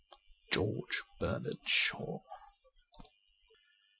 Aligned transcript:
'George 0.51 1.03
Bernard 1.19 1.59
Shaw.'' 1.67 2.21